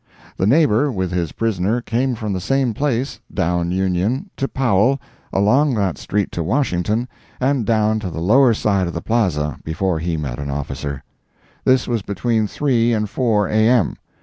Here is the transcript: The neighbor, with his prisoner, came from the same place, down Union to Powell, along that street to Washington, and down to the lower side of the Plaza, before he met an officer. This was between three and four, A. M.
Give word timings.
The 0.35 0.47
neighbor, 0.47 0.91
with 0.91 1.11
his 1.11 1.33
prisoner, 1.33 1.79
came 1.79 2.15
from 2.15 2.33
the 2.33 2.41
same 2.41 2.73
place, 2.73 3.19
down 3.31 3.69
Union 3.69 4.31
to 4.35 4.47
Powell, 4.47 4.99
along 5.31 5.75
that 5.75 5.99
street 5.99 6.31
to 6.31 6.41
Washington, 6.41 7.07
and 7.39 7.67
down 7.67 7.99
to 7.99 8.09
the 8.09 8.17
lower 8.19 8.55
side 8.55 8.87
of 8.87 8.93
the 8.95 9.01
Plaza, 9.03 9.59
before 9.63 9.99
he 9.99 10.17
met 10.17 10.39
an 10.39 10.49
officer. 10.49 11.03
This 11.65 11.87
was 11.87 12.01
between 12.01 12.47
three 12.47 12.93
and 12.93 13.07
four, 13.11 13.47
A. 13.47 13.51
M. 13.67 13.95